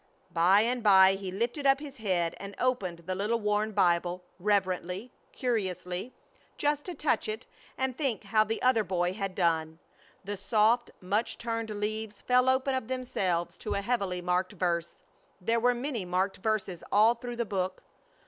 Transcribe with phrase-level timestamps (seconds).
[0.31, 5.11] By and by he lifted up his head and opened the little worn Bible, reverently,
[5.31, 6.11] curiously,
[6.57, 7.45] just to touch it
[7.77, 9.77] and think how the other boy had done.
[10.23, 15.03] The soft, much turned leaves fell open of themselves to a heavily marked verse.
[15.39, 17.83] There were many marked verses all through the book.